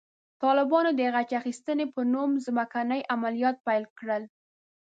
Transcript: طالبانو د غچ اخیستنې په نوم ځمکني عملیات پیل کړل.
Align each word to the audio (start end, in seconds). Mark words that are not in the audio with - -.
طالبانو 0.41 0.89
د 0.93 1.01
غچ 1.13 1.29
اخیستنې 1.41 1.85
په 1.93 2.01
نوم 2.13 2.29
ځمکني 2.45 3.01
عملیات 3.13 3.57
پیل 3.67 3.83
کړل. 3.97 4.23